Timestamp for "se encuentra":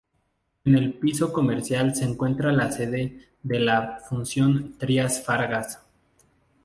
1.93-2.51